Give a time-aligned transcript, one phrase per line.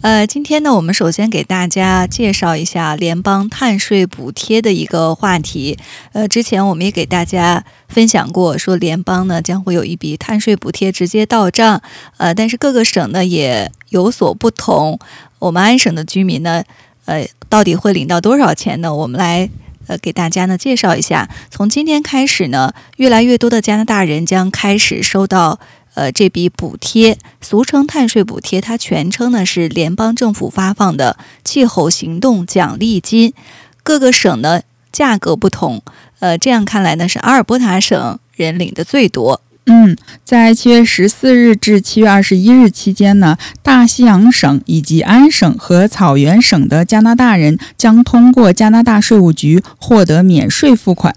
[0.00, 5.76] 呃，今天呢，我们首先给大家介绍一下联邦碳税补贴的一个话题。
[6.12, 11.82] 呃，之前我们也给大家分享过，说联邦呢将会有一笔碳税补贴直接到账。
[12.16, 15.00] 呃，但是各个省呢也有所不同。
[15.40, 16.62] 我们安省的居民呢，
[17.06, 18.94] 呃，到底会领到多少钱呢？
[18.94, 19.50] 我们来
[19.88, 21.28] 呃给大家呢介绍一下。
[21.50, 25.58] 从今天开始呢，越来越多的加拿大人将开始收到。
[25.98, 33.34] 呃，这笔补贴俗称碳税补贴，它全称呢是联邦政府发放的气候行动奖励金。
[33.82, 34.60] 各个省呢
[34.92, 35.82] 价格不同，
[36.20, 39.40] 呃，这样看来呢是阿尔伯塔省人领的最多。
[39.66, 51.12] 嗯，在七月十四日至七月二十一日期间呢，大西洋省以及安省和草原省的加拿大人将通过加拿大税务局获得免税付款。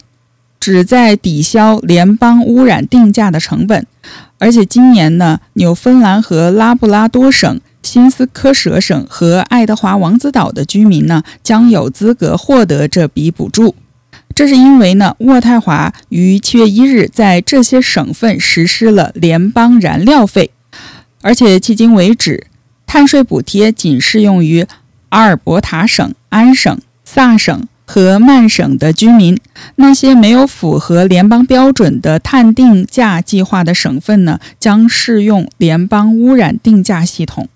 [0.60, 3.88] 旨在抵消联邦污染定价的成本，
[4.42, 13.76] 而且今年呢，纽芬兰和拉布拉多省、新斯科舍省和爱德华王子岛的居民呢，将有资格获得这笔补助。
[14.34, 20.50] 这是因为呢，渥太华于七月一日在这些省份实施了联邦燃料费，
[21.22, 22.48] 而且迄今为止，
[22.88, 24.66] 碳税补贴仅适用于
[25.10, 27.68] 阿尔伯塔省、安省、萨省。
[27.94, 29.38] 和曼省的居民，
[29.76, 37.50] 那些没有符合联邦标准的碳定价计划的省份呢，将适用联邦污染定价系统。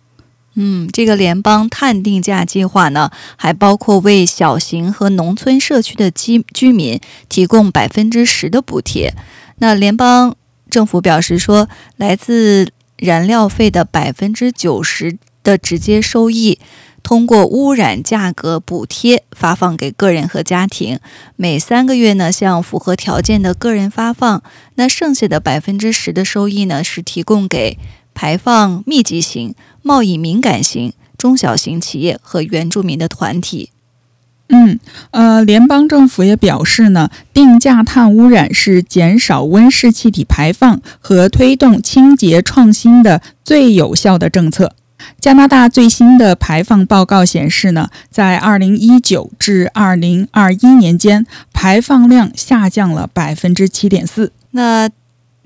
[0.56, 9.14] 嗯，这个联邦碳定价计划呢，还包括为小型和农村社区的居居民提供百分之十的补贴。
[9.60, 10.36] 那联邦
[10.70, 16.60] 政府表示说，来自燃料费的百分之九十的直接收益。
[17.06, 20.98] 通过污染价格补贴发放给个人和家庭，
[21.36, 24.42] 每三个月呢向符合条件的个人发放。
[24.74, 27.78] 那剩下的百分之十的收益呢是提供给
[28.16, 33.70] 排放密集型、贸易敏感型、中小型企业和原住民的团体。
[34.50, 34.80] 嗯，
[35.12, 44.74] 呃，联邦政府也表示呢，定价碳污染是减少温室气体排放和推动清洁创新的最有效的政策。
[45.26, 54.32] 加拿大最新的排放报告显示呢，在2019至2021年间，排放量下降了百分之七点四。
[54.52, 54.88] 那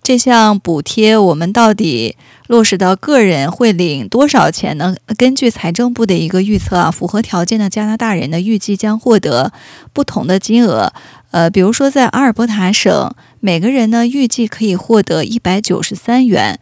[0.03, 2.17] 这项补贴我们到底
[2.47, 4.97] 落实到个人会领多少钱呢？
[5.17, 9.53] 根据财政部的一个预测啊，符合条件的加拿大人呢，预计将获得
[9.94, 10.91] 不同的金额。
[11.31, 16.59] 呃，比如说在阿尔伯塔省，每个人呢预计可以获得一百九十三元。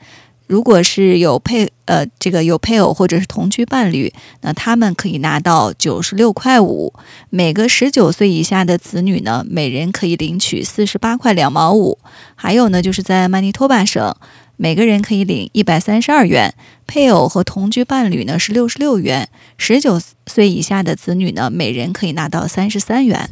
[0.48, 6.94] 如果是有配呃这个有配偶或者是同居伴侣，那他们可以拿到九十六块五。
[7.30, 12.00] 每个十九岁以下的子女呢，每人可以领取四十八块两毛五。
[12.36, 14.16] 还有呢，就是在曼尼托巴省，
[14.56, 16.54] 每个人可以领一百三十二元，
[16.88, 19.28] 配偶和同居伴侣呢是六十六元。
[19.58, 23.32] 十九岁以下的子女呢，每人可以拿到三十三元。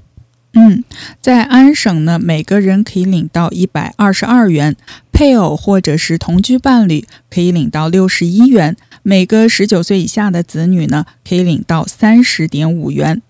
[0.57, 0.85] 嗯，
[1.19, 4.77] 在安省呢，每个人可以领到一百二十二元，
[5.15, 13.21] 配偶或者是同居伴侣可以领到六十一元，每个十九岁以下的子女呢，可以领到三十点五元。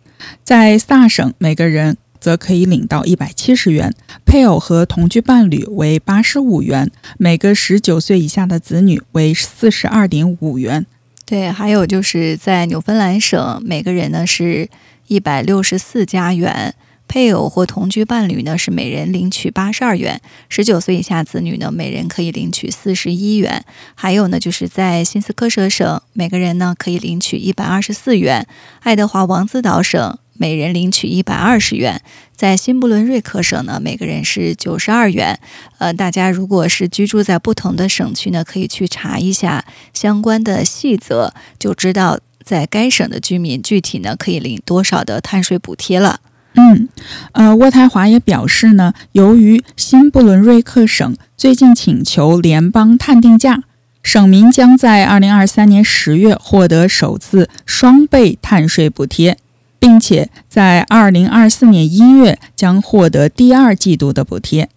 [0.43, 3.93] 在萨省，每个人则可以领到一百七十元，
[4.25, 10.87] 配偶和同居伴侣为八十五元，每个十九岁以下的子女为四十二点五元。
[11.23, 14.67] 对，还有就是在纽芬兰省，每个人呢是
[15.05, 16.73] 一百六十四加元。
[17.07, 20.17] 配偶或同居伴侣呢，是每人领取八十二元；
[20.49, 23.63] 十九岁以下子女呢，每人可以领取四十一元。
[23.95, 28.43] 还有呢，就是在新斯科舍省，每个人呢可以领取一百二十四元；
[28.81, 31.99] 爱德华王子岛省，每人领取一百二十元；
[32.35, 35.39] 在新布伦瑞克省呢，每个人是九十二元。
[35.77, 46.19] 呃，大家如果是居住在不同的省区呢，可以去查一下相关的细则，就知道在该省的居民具体呢可以领多少的碳税补贴了。
[46.55, 46.89] 嗯，
[47.33, 53.63] 呃，渥太华也表示呢，由于新布伦瑞克省最近请求联邦探定价，
[54.01, 59.37] 省民将在二零二三年十月获得首次双倍碳税补贴，
[59.79, 64.69] 并且在二零二四年一月将获得第二季度的补贴。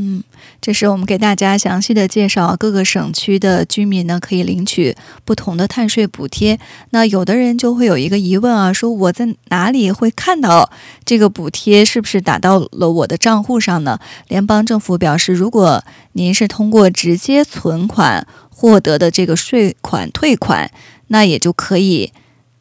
[0.00, 0.22] 嗯，
[0.60, 6.60] 这是我们给大家详细的介绍各个省区的居民呢可以领取不同的碳税补贴。
[6.90, 10.70] 那有的人就会有一个疑问啊，说我在哪里会看到
[11.04, 13.98] 这个补贴是不是打到了我的账户上呢？
[14.28, 20.70] 联邦政府表示，如果您是通过直接存款获得的这个税款退款，
[21.08, 22.12] 那也就可以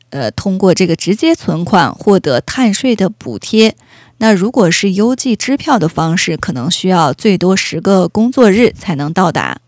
[0.10, 3.75] 呃通过这个直接存款获得碳税的补贴。
[4.19, 9.60] 那如果是邮寄支票的方式，可能需要最多十个工作日才能到达。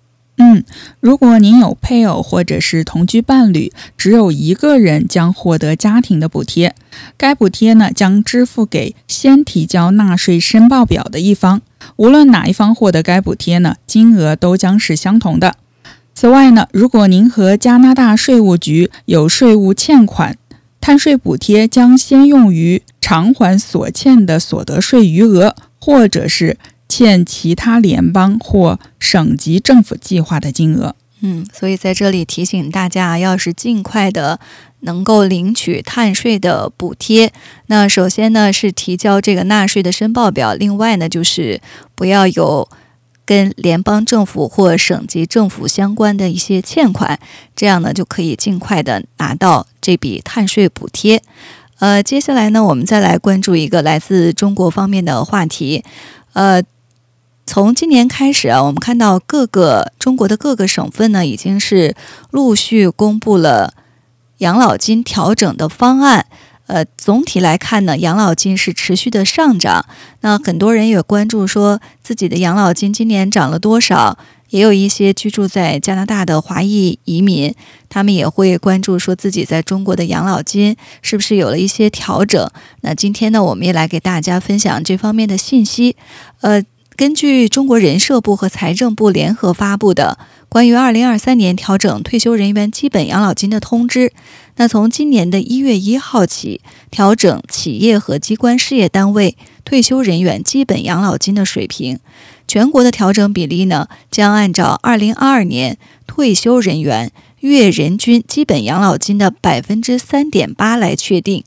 [0.42, 0.63] 嗯，
[1.01, 6.74] 如果您有配偶或者是同居伴侣，只有一个人将获得家庭的补贴。
[7.18, 11.62] 该补贴呢将支付给先提交纳税申报表的一方。
[11.98, 15.56] 无论哪一方获得该补贴呢，金额都将是相同的。
[16.16, 20.38] 此外呢，如果您和加拿大税务局有税务欠款，
[20.81, 30.95] 碳税补贴将先用于偿还所欠的所得税余额，或者是欠其他联邦或省级政府计划的金额。
[31.21, 34.39] 嗯，所以在这里提醒大家，要是尽快的
[34.79, 37.33] 能够领取碳税的补贴，
[37.67, 41.61] 那首先呢是提交这个纳税的申报表，另外呢就是
[41.93, 42.69] 不要有。
[43.29, 47.19] 跟联邦政府或省级政府相关的一些欠款，
[47.55, 51.21] 这样呢就可以尽快的拿到这笔碳税补贴。
[51.77, 55.83] 呃，接下来呢，我们再来关注一个来自中国方面的话题。
[56.33, 56.63] 呃，
[57.45, 61.95] 从今年开始啊，我们看到各个中国的各个省份呢，已经是
[62.31, 63.75] 陆续公布了
[64.39, 66.25] 养老金调整的方案。
[66.69, 69.83] 呃，总体来看呢，养老金是持续的上涨。
[70.21, 74.19] 那很多人也关注说自己的养老金今年涨了多少，
[74.51, 77.56] 也有一些居住在加拿大的华裔移民，
[77.89, 82.48] 他们也会关注说自己在中国的养老金是不是有了一些调整。
[82.81, 85.95] 那今天呢，我们也来给大家分享这方面的信息。
[86.42, 86.63] 呃，
[86.95, 90.19] 根据中国人社部和财政部联合发布的
[90.50, 94.12] 关于二零二三年调整退休人员基本养老金的通知。
[94.56, 96.60] 那从今年的一月一号起，
[96.90, 102.00] 调整企业和机关事业单位退休人员基本养老金的水平，
[102.48, 107.12] 全国的调整比例呢，将按照二零二二年退休人员
[107.42, 111.44] 月人均基本养老金的百分之三点八来确定。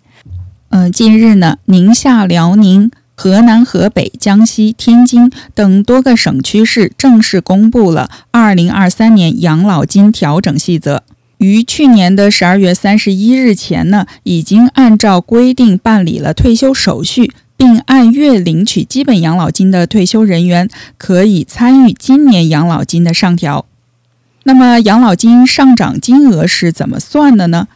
[0.71, 11.03] 嗯，近日呢，宁夏、辽宁、河南、河北、江西、天津等多个省区市正式公布了二零二三年养老金调整细则。
[11.38, 23.67] 于去年的十二月三十一日前呢，已经按照规定办理了退休手续，并按月领取基本养老金的退休人员，可以参与今年养老金的上调。
[24.44, 27.69] 那么，养老金上涨金额是怎么算的呢？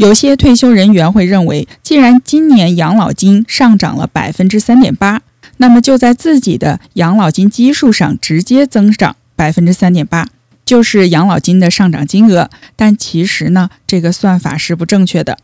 [0.00, 5.20] 有些退休人员会认为，既然今年养老金上涨了百分之三点八，
[5.58, 10.26] 那么就在自己的养老金基数上直接增长百分之三点八。
[10.64, 15.36] 就是养老金的上涨金额，但其实呢，这个算法是不正确的。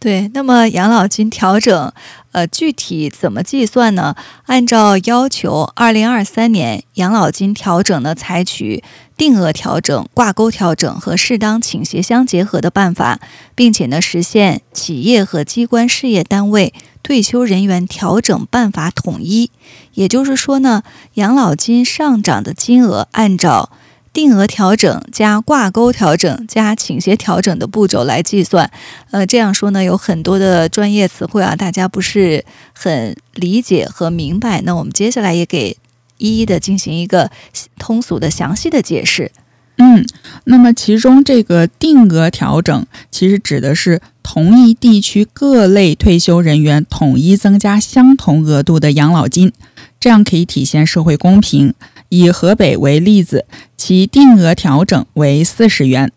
[0.00, 1.92] 对，那么养老金调整，
[2.30, 4.14] 呃，具体怎么计算呢？
[4.46, 8.84] 按照要求，二零二三年养老金调整呢，采取
[9.16, 13.18] 定额调整、挂钩调整和适当倾斜相结合的办法，
[13.56, 16.72] 并且呢，实现企业和机关事业单位
[17.02, 19.50] 退休人员调整办法统一。
[19.94, 20.84] 也就是说呢，
[21.14, 23.72] 养老金上涨的金额按照。
[24.18, 28.68] 定额调整加挂钩调整加倾斜调整的步骤来计算，
[29.12, 34.60] 呃，这样说呢，有很多的专业词汇啊，大家不是很理解和明白。
[34.62, 35.76] 那我们接下来也给
[36.16, 37.30] 一一的进行一个
[37.78, 39.30] 通俗的详细的解释。
[39.76, 40.04] 嗯，
[40.42, 49.52] 那么其中这个定额调整其实指的是同一地区各类退休人员统一增加相同额度的养老金，
[50.00, 51.72] 这样可以体现社会公平。
[52.08, 53.44] 以河北为例子，
[53.76, 56.10] 其定额调整为四十元，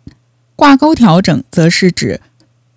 [0.55, 2.21] 挂钩调整则是指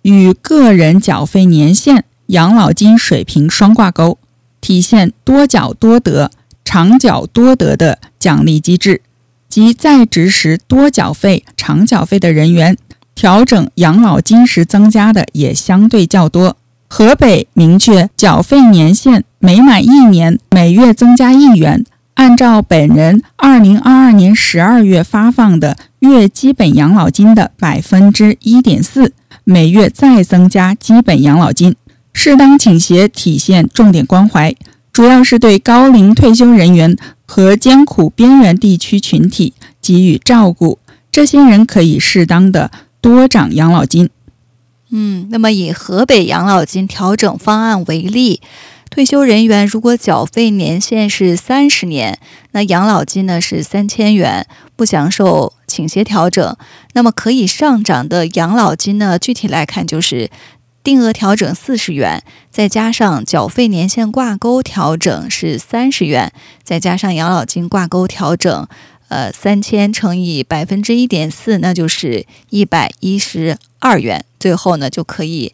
[0.01, 4.17] 与个人缴费年限、养老金水平双挂钩，
[4.59, 6.31] 体现多缴多得、
[6.63, 9.01] 长缴多得的奖励机制。
[9.47, 12.77] 即在职时多缴费、长缴费的人员，
[13.13, 16.57] 调整养老金时增加的也相对较多。
[16.89, 21.85] 河北明确缴费年限每满一年，每月增加一元。
[22.15, 31.75] 按照本人二零二二年十二月发放的月基本养老金的百分之一点四，每月再增加基本养老金，
[32.13, 34.55] 适当倾斜体现重点关怀，
[34.93, 40.79] 主要是对高龄退休人员和艰苦边缘地区群体给予照顾，
[41.11, 44.09] 这些人可以适当的多涨养老金。
[44.89, 48.39] 嗯，那么以河北养老金调整方案为例。
[48.89, 52.17] 退休人员如果缴费年限是三十年，
[52.51, 56.55] 那养老金呢是三千元，不享受倾斜调整。
[56.93, 60.29] 那么可以上涨的养老金呢，具体来看就是
[60.81, 66.31] 定额调整四十元，再加上缴费年限挂钩调整是三十元，
[66.63, 68.67] 再加上养老金挂钩调整。
[69.07, 74.25] 呃，三千乘以百分之一点四，那就是一百一十二元。
[74.39, 75.53] 最后呢，就可以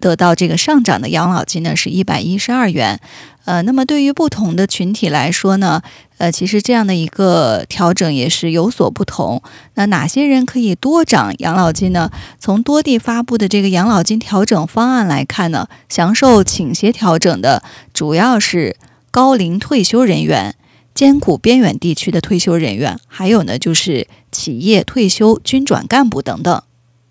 [0.00, 3.00] 得到这个上涨的养老金呢，是一百一十二元。
[3.44, 5.80] 呃，那么对于不同的群体来说呢，
[6.18, 9.42] 呃，其实这样的一个调整也是有所不同。
[9.74, 12.10] 那哪些人可以多涨养老金呢？
[12.38, 17.62] 从多地发布的这个养老金调整方案来看呢，享受倾斜调整的
[17.94, 18.76] 主要是
[19.10, 20.54] 高龄退休人员。
[20.94, 26.60] 艰苦边远地区的退休人员，还有呢，就是企业退休军转干部等等。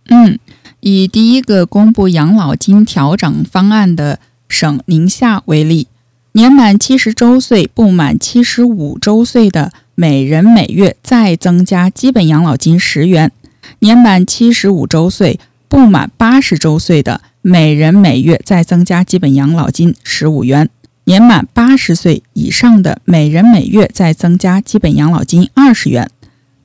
[0.10, 0.38] 嗯，
[0.80, 5.88] 以第一个公布养老金调整方案的省宁夏为例，
[6.34, 13.30] 年满七十周岁不满七十五周岁的，每人每月再增加基本养老金十元；
[13.80, 20.70] 年满七十五周岁不满八十周岁的，每人每月再增加基本养老金十五元。
[21.06, 26.10] 年满八十岁以上的，每人每月再增加基本养老金二十元。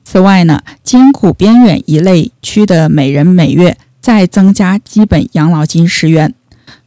[0.03, 6.35] 此外呢，艰苦边远一类区的每人每月再增加基本养老金十元。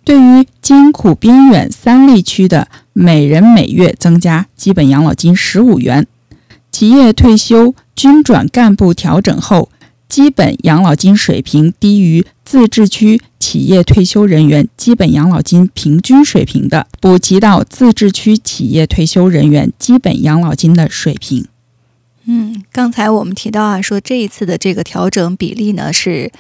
[0.04, 6.06] 对于艰苦边远三类区的，每人每月增加基本养老金十五元。
[6.70, 9.70] 企业退休均转干部调整后，
[10.08, 13.22] 基本养老金水平低于自治区。
[13.38, 21.46] 企业退休人员基本养老金平均水平的，补齐到自治区企业退休人员基本养老金的水平。
[22.24, 26.32] 嗯，刚才我们提到啊，说这一次的这个调整比例呢，是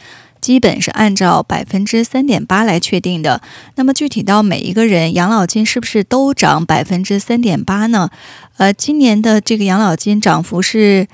[0.46, 3.42] 基本是按照百分之三点八来确定的。
[3.74, 8.10] 那么具体到每一个人养老金是不是都涨百分之三点八呢？
[8.58, 11.08] 呃，今年的这个养老金涨幅是。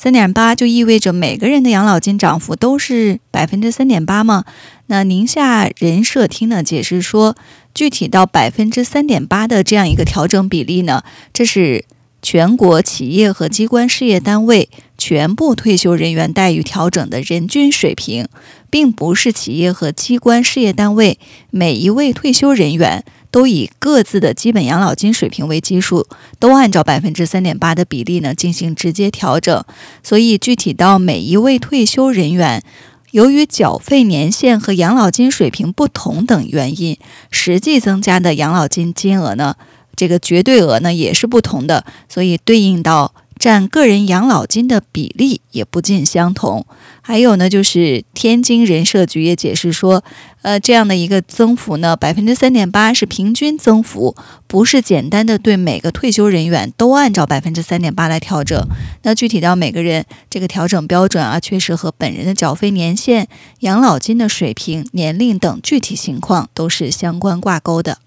[0.00, 4.44] 三点八就意味着每个人的养老金涨幅都是百分之三点八吗？
[4.86, 7.34] 那宁夏人社厅呢解释说，
[7.74, 11.84] 具体到百分之三点八的这样一个调整比例呢，这是
[12.22, 18.28] 全国企业和机关事业单位全部退休人员待遇调整的人均水平，
[18.70, 21.18] 并不是企业和机关事业单位
[21.50, 23.04] 每一位退休人员。
[23.30, 26.06] 都以各自的基本养老金水平为基数，
[26.38, 29.62] 都按照百分之三点八的比例呢进行直接调整。
[30.02, 32.62] 所以具体到每一位退休人员，
[33.10, 36.96] 由于缴费年限和养老金水平不同等原因，
[37.30, 39.56] 实际增加的养老金金额呢，
[39.94, 43.12] 这个绝对额呢也是不同的，所以对应到。
[43.38, 46.66] 占个人养老金的比例也不尽相同。
[47.00, 50.04] 还有呢，就是天津人社局也解释说，
[50.42, 54.14] 呃，这样的一个增幅呢，百分之三点八是平均增幅，
[54.46, 58.62] 不是简单的对每个退休人员都按照百分之三点八来调整。
[59.04, 63.26] 那具体到每个人，这个调整标准啊，确实和本人的缴费年限、
[63.60, 67.98] 养老金的水平、年龄等具体情况都是相关挂钩的。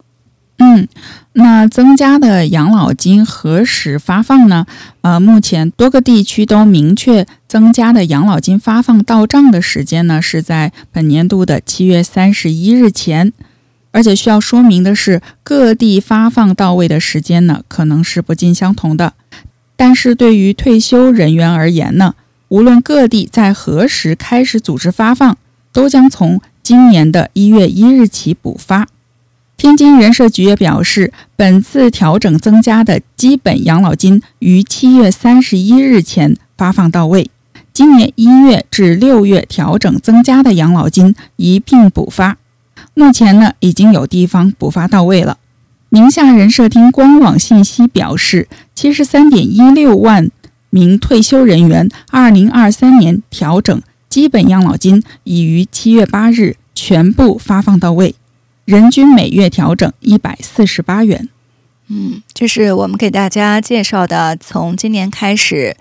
[0.64, 0.88] 嗯，
[1.34, 4.68] 那增加的养老金何时发放呢？
[5.02, 13.34] 呃，目前多个地区都明确增加的养老金发放到账的时间呢，是在本年度的七月三十一日前。
[13.92, 19.14] 而且需要说明的是，各地发放到位的时间呢，可能是不尽相同的。
[19.76, 22.14] 但是对于退休人员而言呢，
[22.50, 25.36] 无论各地在何时开始组织发放，
[25.74, 28.88] 都将从今年的一月一日起补发。
[29.62, 37.30] 天津人社局也表示，本次调整增加的基本养老金于七月三十一日前发放到位。
[37.72, 42.40] 今年一月至六月调整增加的养老金一并补发。
[42.96, 45.38] 目前呢，已经有地方补发到位了。
[45.90, 50.32] 宁夏人社厅官网信息表示，七十三点一六万
[50.72, 58.16] 名退休人员二零二三年调整基本养老金已于七月八日全部发放到位。
[58.66, 61.30] 人均每月调整一百四十八元。
[61.88, 64.38] 嗯，这是我们给大家介绍的。
[64.38, 65.76] 从今年开始，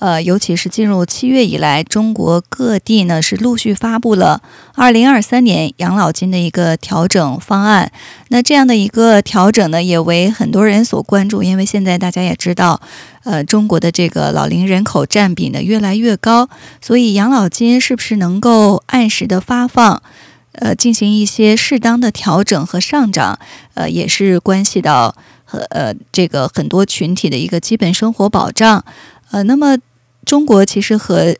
[0.00, 4.42] 呃，尤其是进入七月以来，中国各地呢是陆续发布了
[4.74, 7.92] 二零二三年养老金的一个调整方案。
[8.28, 12.80] 那这样的一个调整呢，也为很多人所关注，因为现在大家也知道，
[13.22, 16.48] 呃，中国的这个老龄人口占比呢越来越高，
[16.80, 20.02] 所以养老金是不是能够按时的发放？
[20.52, 23.38] 呃，进行一些适当的调整和上涨，
[23.74, 28.84] 呃，也是关系到和呃这个很多群体的一个基本生活保障。
[29.30, 29.78] 呃，那么
[30.24, 31.34] 中国其实和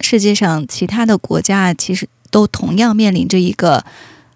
[0.00, 3.84] 世界上其他的国家其实都同样面临着一个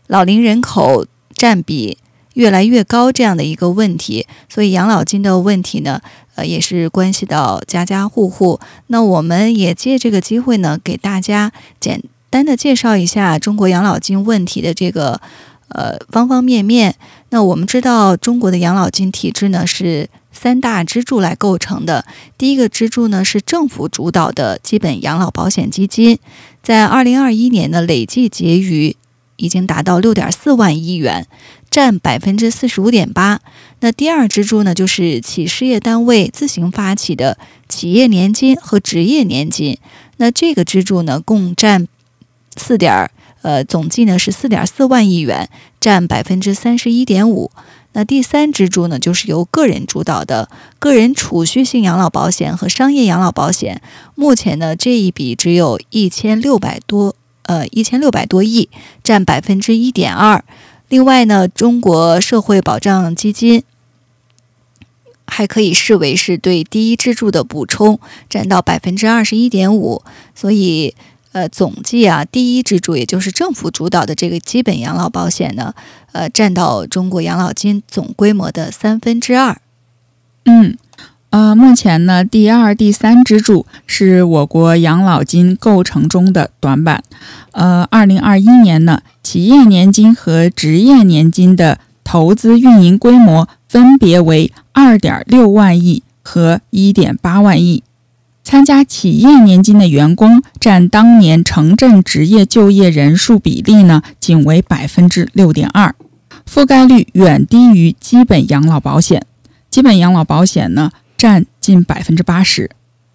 [0.07, 1.99] 老龄人口占比
[2.35, 6.01] 越来越高这样的一个问题，所以养老金的问题呢，
[6.35, 8.59] 呃，也是关系到家家户户。
[8.89, 12.03] 那我们也借这个机会呢，给大家简
[12.35, 15.21] 单的介绍一下中国养老金问题的这个
[15.69, 16.97] 呃方方面面。
[17.31, 22.05] 那我们知道，中国的养老金体制呢是三大支柱来构成的。
[22.37, 26.19] 第一个支柱呢是政府主导的基本养老保险基金，
[26.61, 28.97] 在二零二一年的累计结余。
[29.37, 31.27] 已经达到六点四万亿元，
[31.69, 33.41] 占百分之四十五点八。
[33.81, 37.37] 那第二支柱呢，就是企事业单位自行发起的
[37.69, 39.77] 企业年金和职业年金。
[40.19, 41.89] 那这个支柱呢，共占
[42.57, 43.11] 四点
[43.43, 45.49] 呃，总计呢是四点四万亿元，
[45.81, 47.51] 占百分之三十一点五。
[47.93, 53.81] 那第三支柱呢，就是由个人主导的个人储蓄性养老保险和商业养老保险。
[54.15, 57.15] 目前呢，这一笔只有一千六百多。
[57.47, 58.71] 呃，一千六百多亿，
[59.03, 60.43] 占百分之一点二。
[60.89, 63.63] 另外呢，中国社会保障基金
[65.27, 70.03] 还可以视为是对第一支柱的补充，占到百分之二十一点五。
[70.35, 70.95] 所以，
[71.35, 75.75] 呃，总计啊，第一支柱也就是政府主导的这个基本养老保险呢，
[76.13, 79.61] 呃，占到中国养老金总规模的三分之二。
[80.47, 80.79] 嗯。
[81.31, 87.03] 呃，目前呢，第二、第三支柱是我国养老金构成中的短板。
[87.51, 97.83] 呃，二零二一年呢，企业年金和职业年金的投资运营规模分别为二点六万亿和一点八万亿。
[98.45, 105.95] 参加企业年金的员工占当年城镇职业就业人数比例呢，仅为百分之六点二，
[106.49, 109.27] 覆盖率远低于基本养老保险。
[109.71, 110.93] 基本养老保险呢？
[111.17, 112.71] 占近百分之八十，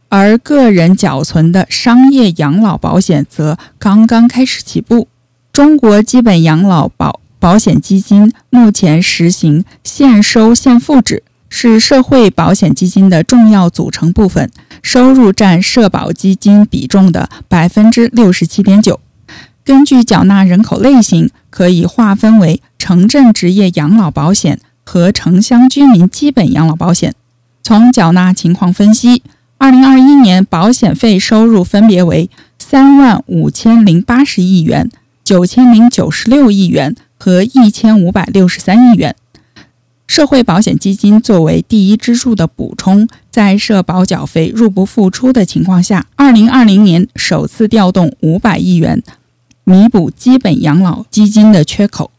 [0.08, 5.08] 而个人缴存的商业养老保险则刚刚开始起步。
[5.54, 14.50] 中国基本养老保保险基金目前实行现收现付制，是社会保险基金的重要组成部分，
[14.82, 19.00] 收入占社保基金比重的百分之六十七点九。
[19.66, 27.14] 根据缴纳人口类型，可以划分为城镇职业养老保险和城乡居民基本养老保险。
[27.62, 29.22] 从缴纳情况分析，
[29.58, 34.90] 二零二一年保险费收入分别为三万五千零八十亿元、
[35.24, 39.16] 九千零九十六亿元和一千五百六十三亿元。
[40.10, 49.04] 社会保险基金作为第一支柱的补充，在社保缴费入不敷出的情况下，二零二零年首次调动五百亿元，
[49.64, 52.10] 弥补基本养老基金的缺口。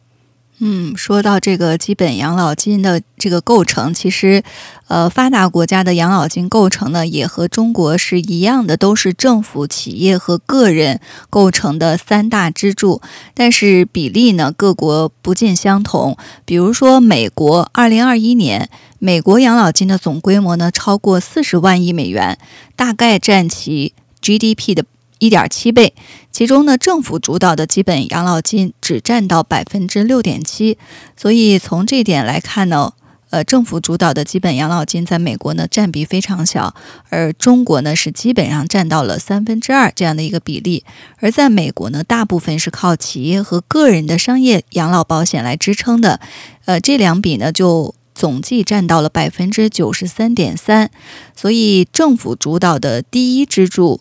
[0.62, 4.42] 嗯，说到这个基本养老金的这个构成，其实，
[4.88, 13.00] 呃，发达国家的养老金构成呢，也和中国是一样的，都是政府、企业和个人构成的三大支柱。
[13.32, 16.18] 但是比例呢，各国不尽相同。
[16.44, 18.68] 比如说，美国二零二一年，
[18.98, 22.38] 美国养老金的总规模呢，超过四十万亿美元，
[22.76, 24.84] 大概占其 GDP 的。
[25.22, 25.92] 一点七倍，
[26.32, 30.78] 其中呢，政府主导的基本养老金只占到百分之六点七，
[31.16, 32.92] 所以从这点来看呢，
[33.30, 36.74] 呃，政府主导的基本养老金在美国呢占比非常小，
[37.08, 40.84] 而中国呢是基本上占到了三分之二这样的一个比例，
[41.18, 46.20] 而在美国呢，大部分是靠企业和个人的商业养老保险来支撑的，
[46.64, 50.90] 呃，这两笔呢就总计占到了百分之九十三点三，
[51.36, 54.00] 所以政府主导的第一支柱。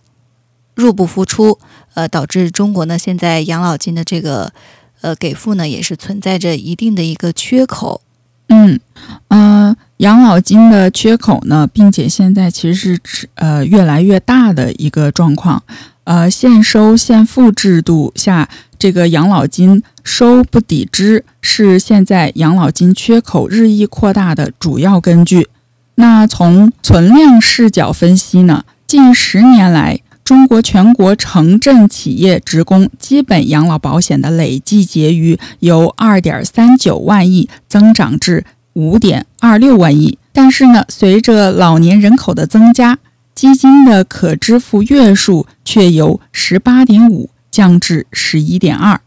[0.75, 1.59] 入不敷出，
[1.93, 4.51] 呃，导致中国呢现在养老金的这个
[5.01, 8.01] 呃给付呢也是存在着一定的一个缺口。
[8.47, 8.79] 嗯
[9.27, 15.61] 嗯，养老金的缺口呢，并且现在其实是呃越来越大的一个状况。
[16.05, 18.49] 呃，现收现付制度下，
[18.79, 25.47] 这个养老金收不抵支，是现在养老金缺口日益扩大的主要根据。
[25.95, 29.99] 那从存量视角分析呢，近十年来。
[30.29, 42.99] 中国全国城镇企业职工基本养老保险的累计结余由二点三九万亿增长至五点二六万亿，但是呢，随着老年人口的增加，
[43.33, 49.01] 基金的可支付月数却由十八点五降至十一点二。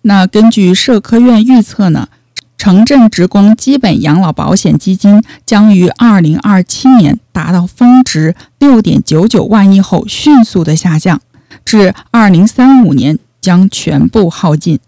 [0.00, 2.08] 那根据社科院预测呢？
[2.56, 11.20] 城镇职工基本养老保险基金将于二零二七年达到峰值六点九九万亿后，迅速的下降，
[11.64, 14.78] 至二零三五年将全部耗尽。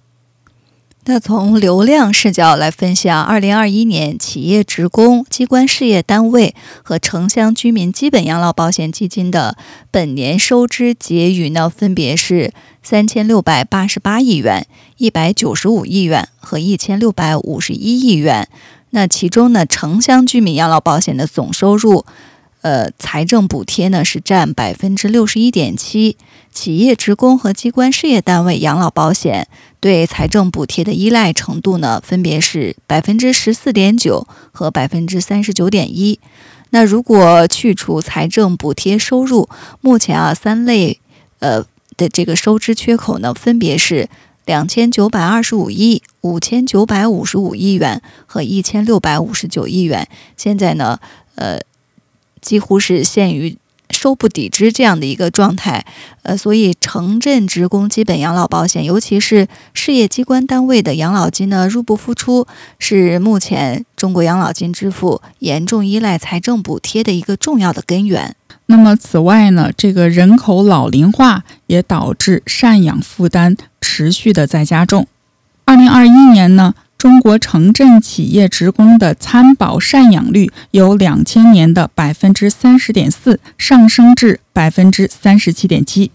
[1.09, 9.57] 那从流量视角来分享，二零二一年企业职工、机关事业单位和城乡居民基本养老保险基金的
[9.93, 14.67] 本年收支结余呢，分别是三千六百八十八亿元、
[14.97, 18.49] 一百九十五亿元和一千六百五十一亿元。
[18.91, 22.05] 那其中呢，城乡居民养老保险的总收入。
[22.67, 26.17] 呃，财政补贴呢是占百分之六十一点七，
[26.51, 29.47] 企业职工和机关事业单位养老保险
[29.79, 36.19] 对财政补贴的依赖程度呢，分别是百分之十四点九和百分之三十九点一。
[36.71, 39.49] 那如果去除财政补贴收入，
[39.81, 40.99] 目前啊三类
[41.39, 41.65] 呃
[41.97, 44.09] 的这个收支缺口呢，分别是
[44.45, 50.09] 两千九百二十五亿、五千九百五十五亿元和一千六百五十九亿元。
[50.37, 50.99] 现在呢，
[51.37, 51.61] 呃。
[52.41, 53.57] 几乎是陷于
[53.91, 55.85] 收不抵支这样的一个状态，
[56.23, 62.47] 呃，所以城镇职工基本养老保险，尤其是事业机关单位的养老金呢，入不敷出，
[62.79, 68.35] 是目前中国养老金支付严重依赖财政补贴的一个重要的根源。
[68.67, 75.07] 那么，此外呢，这个人口老龄化也导致赡养负担持续的在加重。
[75.65, 76.75] 二零二一年呢？
[76.99, 86.11] 中国城镇企业职工的参保赡养率由两千年的百分之三十点四上升至百分之三十七点七，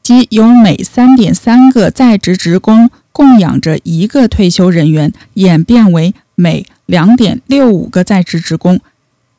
[0.00, 8.78] 即由每三点三个在职职工供养着一个退休人员，演变为每两点六五个在职职工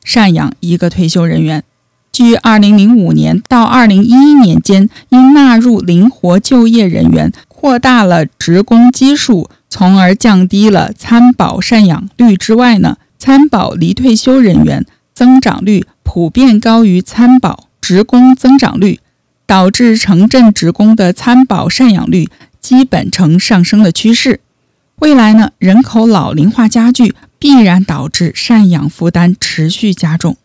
[0.04, 1.64] 赡养一个退休人员。
[2.12, 7.32] 据二零零五年到二零一一年间，因纳入灵活就业人员，
[7.64, 9.48] 扩大了职工基数。
[9.70, 19.00] 从而降低了参保赡养率之外呢，参保离退休人员增长率普遍高于参保职工增长率，
[19.46, 22.28] 导致城镇职工的参保赡养率
[22.60, 24.40] 基本呈上升的趋势。
[24.96, 30.36] 未来呢，人口老龄化加剧，必然导致赡养负担持续加重。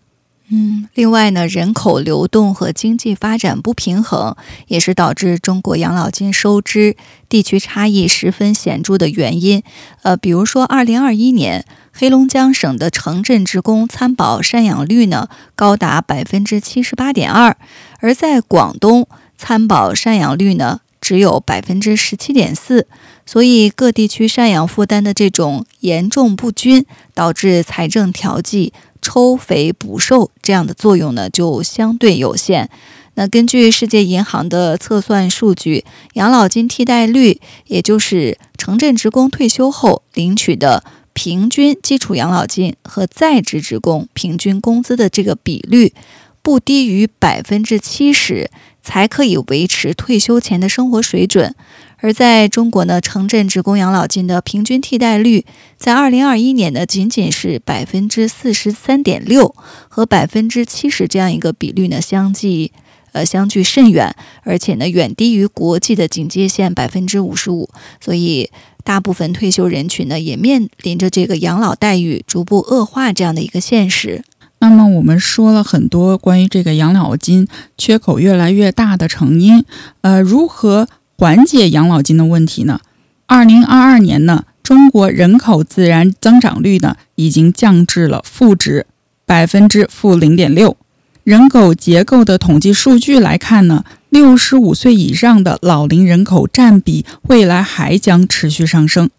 [0.52, 4.36] 嗯，另外呢，人口流动和经济发展不平衡
[4.68, 6.96] 也是导致中国养老金收支
[7.28, 9.62] 地区差异十分显著的原因。
[10.02, 17.56] 呃，比如说，二零二一年黑龙江省的城镇职工参保赡养率呢高达百分之七十八点二，
[18.00, 19.08] 而在广东
[19.38, 22.88] 参保赡养率呢只有百分之十七点四。
[23.24, 26.84] 所以各地区赡养负担的这种严重不均，
[27.14, 28.74] 导致财政调剂。
[29.02, 32.70] 抽肥补瘦这样的作用呢，就相对有限。
[33.16, 35.84] 那根据世界银行的测算数据，
[36.14, 45.94] 养老金替代率，也就是城镇职工退休后领取的平均基础养老金和在职职工平均工资的这个比率，
[46.42, 48.50] 不低于百分之七十，
[48.82, 51.54] 才可以维持退休前的生活水准。
[52.02, 59.54] 而在中国呢，城镇职工养老金的平均替代率在二零二一年呢，仅仅是百分之四十三点六，
[59.90, 62.72] 和百分之七十这样一个比率呢相距，
[63.12, 67.70] 呃相距甚远，而且呢远低于国际的警戒线百分之五十五。
[68.00, 68.50] 所以，
[68.86, 74.24] 大部分退休人群呢也面临着这个养老待遇逐步恶化这样的一个现实。
[74.60, 79.66] 那么，我们说了很多关于这个养老金缺口越来越大的成因，
[80.00, 80.88] 呃，如何？
[81.20, 82.80] 缓解养老金的问题呢？
[83.26, 88.86] 二零二二年呢，中国人口自然增长率呢已经降至了负值
[89.26, 90.78] 百分之负零点六。
[91.26, 99.10] 人口结构的统计数据来看呢，六十五岁以上的老龄人口占比未来还将持续上升。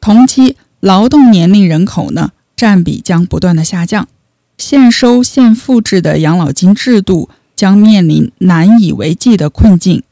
[0.00, 4.08] 同期劳动年龄人口呢占比将不断的下降，
[4.56, 10.02] 现收现付制的养老金制度将面临难以为继的困境。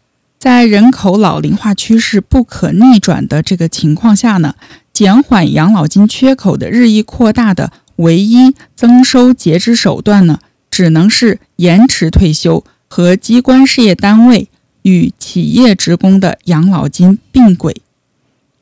[0.43, 4.57] 在人口老龄化趋势不可逆转的这个情况下呢，
[4.93, 14.49] 减缓养老金缺口的日益扩大的唯一增收节支手段呢，只能是延迟退休和机关事业单位
[14.83, 17.81] 与企业职工的养老金并轨。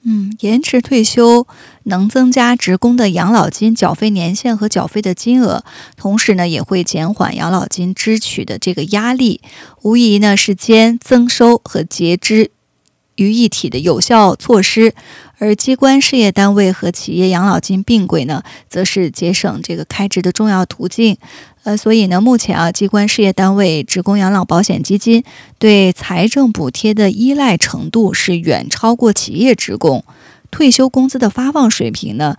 [0.02, 1.46] 嗯，延迟退休
[1.84, 5.62] 能增加职工的养老金缴费年限和缴费的金额，
[5.94, 9.42] 同时呢，也会减缓养老金支取的这个压力，
[9.82, 12.50] 无疑呢是兼增收和节支
[13.16, 14.94] 于一体的有效措施。
[15.38, 21.16] 而机关事业单位和企业养老金并轨呢，则是节省这个开支的重要途径。
[21.62, 25.23] 呃，所以呢，目前啊，机关事业单位职工养老保险基金
[25.59, 30.03] 对财政补贴的依赖程度是远超过企业职工，
[30.51, 32.37] 退休工资的发放水平呢，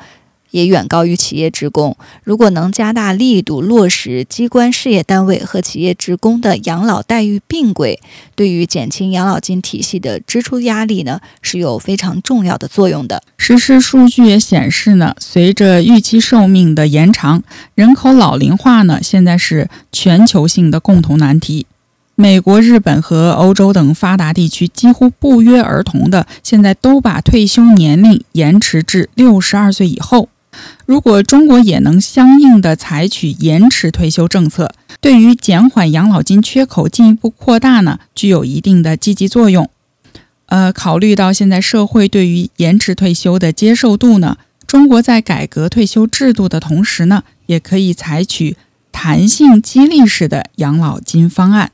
[0.51, 1.97] 也远高于企业职工。
[2.23, 7.99] 如果能加大力度落实机关事业单位和企业职工的养老待遇并轨，
[8.35, 13.23] 对于减轻养老金体系的支出压力呢，是有非常重要的作用的。
[13.37, 17.41] 实时数据也显示呢，随着预期寿命的延长，
[17.73, 21.65] 人口老龄化呢，现在是全球性的共同难题。
[22.15, 30.29] 美国、日本和欧洲等发达地区几乎不约而同的，现在都把退休年龄延迟至六十二岁以后。
[30.91, 39.69] 如果中国也能相应的采取延迟退休政策，对于减缓养老金缺口进一步扩大呢，具有一定的积极作用。
[40.47, 44.35] 呃，考虑到现在社会对于延迟退休的接受度呢，
[44.67, 48.57] 中国在改革退休制度的同时呢，也可以采取
[48.91, 51.71] 弹性激励式的养老金方案。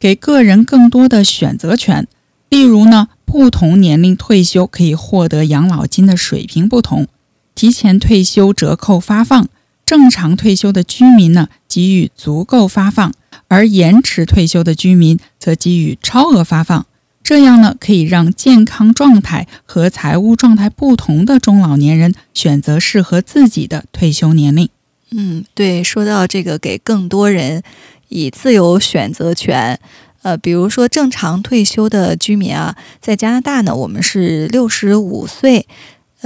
[0.00, 2.08] 给个人更多的选择权，
[2.48, 7.06] 例如呢，不同年龄退休可以获得养老金的水平不同，
[7.56, 9.48] 提前退休折扣发放，
[9.84, 13.12] 正常退休的居民呢给予足够发放，
[13.48, 16.86] 而延迟退休的居民则给予超额发放。
[17.24, 24.68] 这样呢，可以让健康状态和财务状态不同的中老年人选择适合自己的退休年龄。
[25.10, 27.64] 嗯，对，说到这个，给更多人。
[28.08, 29.80] 以自由选择权，
[30.22, 35.66] 呃，比如说正常退休的居民啊，在加拿大呢，我们是六十五岁，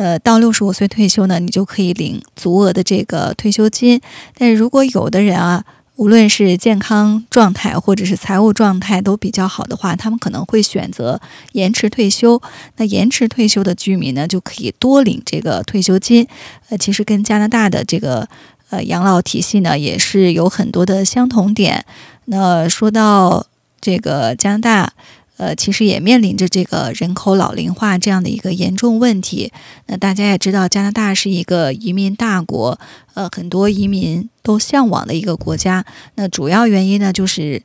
[0.00, 4.00] 呃，到六十五岁退休呢，你就可以领足额的这个退休金。
[4.34, 5.62] 但是如果有的人啊，
[5.96, 11.20] 无论是健康状态或者是财务状态都比较好的话，他们可能会选择
[11.52, 12.40] 延迟退休。
[12.78, 16.26] 那延迟退休的居民呢，就可以多领这个退休金。
[16.70, 18.26] 呃，其实跟加拿大的这个。
[18.70, 21.84] 呃，养老体系呢也是有很多的相同点。
[22.26, 23.44] 那说到
[23.80, 24.92] 这个加拿大，
[25.40, 29.50] 呃，其实也面临着这个人口老龄化这样的一个严重问题。
[29.86, 32.78] 那大家也知道，加拿大是一个移民大国，
[33.14, 35.86] 呃，很多移民都向往的一个国家。
[36.16, 37.62] 那主要原因呢，就是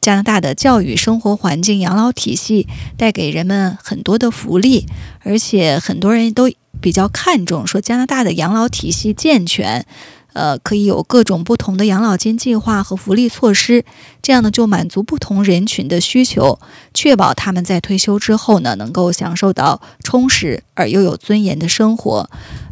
[0.00, 4.86] 加拿大的教育、生活环境、养老体系带给人们很多的福利，
[5.24, 6.48] 而且很多人都
[6.80, 9.84] 比较看重说加拿大的养老体系健全。
[10.32, 13.84] 呃，可以有各种不同的养老金计划和福利措施，
[14.22, 16.58] 这样呢就满足不同人群的需求，
[16.94, 22.30] 确保他们在退休之后呢能够享受到充实而又有尊严的生活。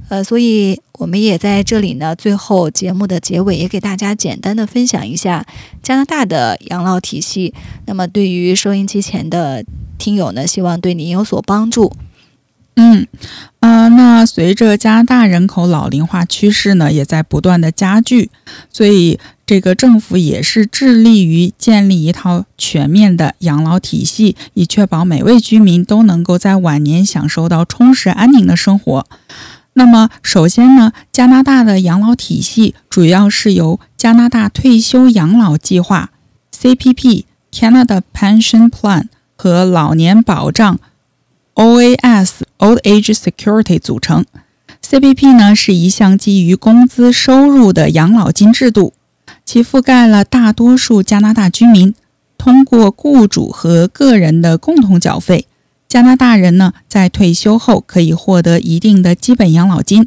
[0.09, 5.45] 呃，所以我们也在这里呢，最后节目的结尾也给大家简单的分享一下
[5.83, 7.53] 加拿大的养老体系。
[7.87, 9.65] 那么对于收音机前的
[9.99, 11.93] 听友呢，希望对您有所帮助。
[12.79, 13.07] 嗯，
[13.61, 18.31] 呃，那随着加拿大人口老龄化趋势呢，也在不断的加剧，
[18.71, 29.07] 所以这个政府也是致力于建立一套全面的养老体系，以确保每位居民都能够在晚年享受到充实安宁的生活。
[29.73, 36.11] 那么，首先呢，加拿大的养老体系主要是由加拿大退休养老计划
[36.55, 40.79] （CPP，Canada Pension Plan） 和老年保障。
[41.55, 44.25] OAS Old Age Security 组成
[44.83, 48.95] ，CPP 呢是一项基于工资收入的养老金制度，
[49.45, 51.95] 其覆盖了大多数加拿大居民。
[52.39, 55.47] 通过雇主和个人的共同缴费，
[55.89, 60.07] 加拿大人呢在退休后可以获得一定的基本养老金。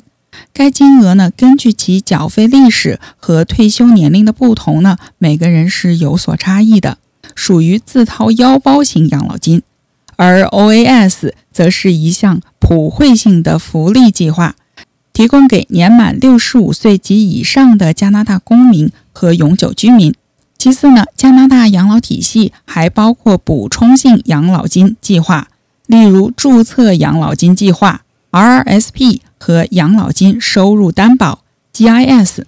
[0.53, 6.97] 该金额呢根据其缴费历史和退休年龄的不同呢，每个人是有所差异的，
[7.35, 9.61] 属于自掏腰包型养老金。
[10.19, 14.57] 而 OAS 则是一项普惠性的福利计划，
[15.13, 20.13] 提供给年满六十五岁及以上的加拿大公民和永久居民。
[20.57, 25.47] 其次呢，加拿大养老体系还包括补充性养老金计划，
[25.87, 28.01] 例如注册养老金计划
[28.31, 32.43] （RRSP） 和养老金收入担保 （GIS）。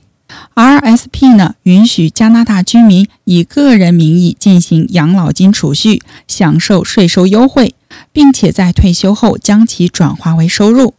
[0.56, 7.76] RSP 呢，允许加拿大居民以个人名义进行养老金储蓄，享受税收优惠，
[8.12, 10.94] 并且在退休后将其转化为收入。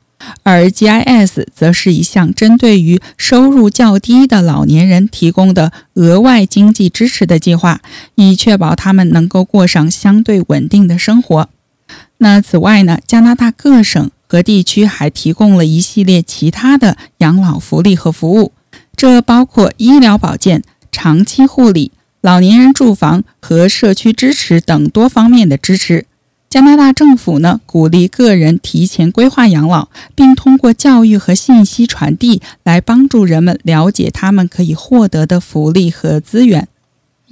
[0.44, 7.80] 而 GIS 则是一项针对于收入较低的老年人提供的额外经济支持的计划，
[8.14, 11.48] 以确保他们能够过上相对稳定的生活。
[12.18, 18.52] 那此外呢，加拿大各省和地区还提供了一系列其他的养老福利和服务。
[19.02, 20.62] 这包括医疗保健、
[20.92, 26.06] 长期护理、老年人住房和社区支持等多方面的支持。
[26.48, 36.68] 加拿大政府呢，鼓励个人提前规划养老，并通过教育和信息传递来帮助人们了解他们可以获得的福利和资源。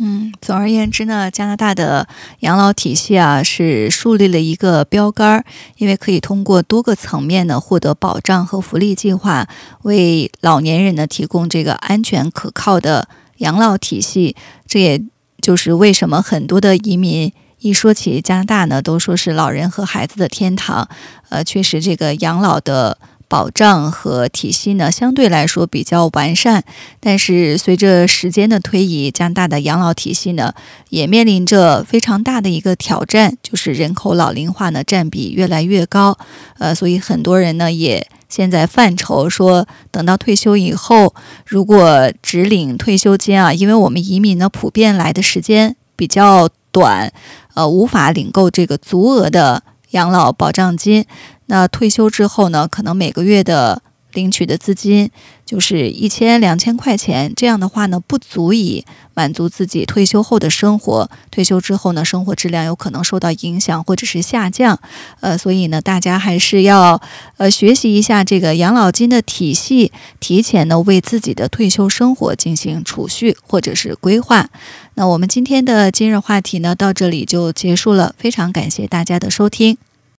[0.03, 2.09] 嗯，总而言之呢，加拿大的
[2.39, 5.45] 养老体系啊是树立了一个标杆儿，
[5.77, 9.47] 因为可以通过多个层面呢获得保障和福利计划，
[9.83, 13.09] 为老年人呢提供这个安全可靠的
[13.39, 14.35] 养老体系。
[14.67, 15.03] 这也
[15.43, 20.89] 就是为什么很多的移民一说起加拿大呢，都说是老人和孩子的天堂。
[21.29, 22.97] 呃，确实这个养老的。
[23.31, 26.65] 保障和体系呢，相对来说比较完善，
[26.99, 30.53] 但是随着时间的推移，加拿大的养老体系呢，
[30.89, 36.19] 也面临着非常大的一个挑战，就是人口老龄化呢占比越来越高。
[36.59, 41.15] 呃，所以很多人呢也现在犯愁，说等到退休以后，
[41.47, 47.13] 如果只领退休金啊，因为我们移民呢普遍来的时间比较短，
[47.55, 51.07] 呃，无法领够这个足额的养老保障金。
[51.51, 53.83] 那退休之后呢，可能每个月的
[54.13, 55.11] 领取的资金
[55.45, 58.85] 就是一千两千块钱，这样的话呢，不足以
[59.15, 61.11] 满足自己退休后的生活。
[61.33, 64.79] 退休之后呢，生活质量有可能受到影响或者是下降。
[65.19, 67.01] 呃，所以呢，大家还是要
[67.37, 74.49] 呃学习一下这个养老金的体系，提前呢为自己的退休生活进行储蓄或者是规划。
[74.95, 79.77] 那我们今天的今日话题呢，到这里就结束了，非常感谢大家的收听。